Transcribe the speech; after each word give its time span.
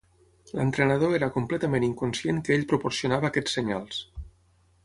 L'entrenador 0.59 1.13
era 1.17 1.29
completament 1.35 1.85
inconscient 1.89 2.41
que 2.47 2.57
ell 2.57 2.67
proporcionava 2.75 3.33
aquests 3.33 3.59
senyals. 3.59 4.05